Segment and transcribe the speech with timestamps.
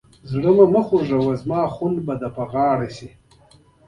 [0.29, 3.09] دل ازاري مه کوه، خون به مې واخلې